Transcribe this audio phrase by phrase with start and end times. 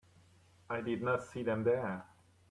[0.67, 2.07] I did not see them there.